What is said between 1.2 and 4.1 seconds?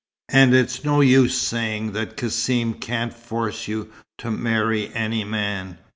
saying that Cassim can't force you